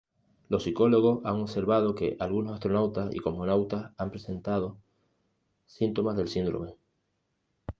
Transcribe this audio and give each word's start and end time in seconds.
Los 0.49 0.63
psicólogos 0.63 1.23
han 1.27 1.35
observado 1.41 1.93
que 1.93 2.17
algunos 2.19 2.53
astronautas 2.53 3.13
y 3.13 3.19
cosmonautas 3.19 3.91
han 3.99 4.09
presentado 4.09 4.79
síntomas 5.67 6.17
del 6.17 6.27
síndrome. 6.27 6.75